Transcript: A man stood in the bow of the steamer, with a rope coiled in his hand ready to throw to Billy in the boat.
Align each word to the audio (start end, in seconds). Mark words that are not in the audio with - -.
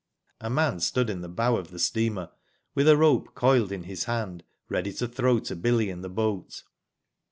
A 0.39 0.49
man 0.49 0.79
stood 0.79 1.11
in 1.11 1.21
the 1.21 1.29
bow 1.29 1.57
of 1.57 1.69
the 1.69 1.77
steamer, 1.77 2.31
with 2.73 2.87
a 2.87 2.97
rope 2.97 3.35
coiled 3.35 3.71
in 3.71 3.83
his 3.83 4.05
hand 4.05 4.43
ready 4.67 4.91
to 4.93 5.07
throw 5.07 5.37
to 5.41 5.55
Billy 5.55 5.91
in 5.91 6.01
the 6.01 6.09
boat. 6.09 6.63